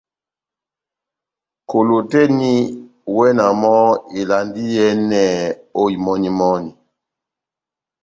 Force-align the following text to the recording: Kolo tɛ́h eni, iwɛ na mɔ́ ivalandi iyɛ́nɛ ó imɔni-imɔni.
Kolo 1.69 1.97
tɛ́h 2.09 2.29
eni, 2.31 2.51
iwɛ 3.09 3.25
na 3.37 3.45
mɔ́ 3.61 3.79
ivalandi 4.19 4.61
iyɛ́nɛ 4.71 5.23
ó 5.79 5.81
imɔni-imɔni. 5.95 6.71